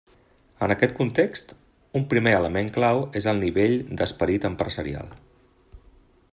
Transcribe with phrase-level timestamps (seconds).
[0.67, 1.51] En aquest context,
[1.99, 5.17] un primer element clau és el nivell d'esperit empresarial.